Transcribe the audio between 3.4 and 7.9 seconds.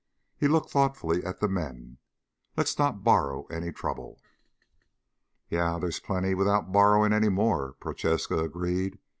any trouble." "Yeah, there's plenty without borrowing any more,"